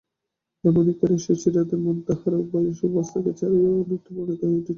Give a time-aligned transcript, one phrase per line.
[0.63, 4.69] এমনি করিয়া সুচরিতার মন তাহার বয়স ও অবস্থাকে ছাড়াইয়া অনেকটা পরিণত হইয়া উঠিয়াছিল।